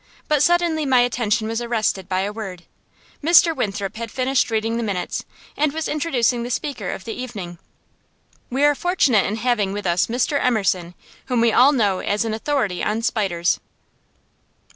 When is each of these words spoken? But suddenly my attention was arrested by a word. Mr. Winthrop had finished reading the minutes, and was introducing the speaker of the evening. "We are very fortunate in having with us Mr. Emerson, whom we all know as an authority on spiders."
But 0.27 0.41
suddenly 0.41 0.83
my 0.83 1.01
attention 1.01 1.47
was 1.47 1.61
arrested 1.61 2.09
by 2.09 2.21
a 2.21 2.33
word. 2.33 2.63
Mr. 3.23 3.55
Winthrop 3.55 3.97
had 3.97 4.09
finished 4.09 4.49
reading 4.49 4.77
the 4.77 4.81
minutes, 4.81 5.23
and 5.55 5.71
was 5.71 5.87
introducing 5.87 6.41
the 6.41 6.49
speaker 6.49 6.89
of 6.89 7.03
the 7.05 7.13
evening. 7.13 7.59
"We 8.49 8.63
are 8.63 8.73
very 8.73 8.81
fortunate 8.81 9.27
in 9.27 9.35
having 9.35 9.73
with 9.73 9.85
us 9.85 10.07
Mr. 10.07 10.43
Emerson, 10.43 10.95
whom 11.27 11.39
we 11.39 11.53
all 11.53 11.71
know 11.71 11.99
as 11.99 12.25
an 12.25 12.33
authority 12.33 12.83
on 12.83 13.03
spiders." 13.03 13.59